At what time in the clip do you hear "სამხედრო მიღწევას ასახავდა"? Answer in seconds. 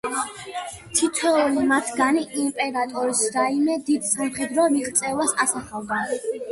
4.17-6.07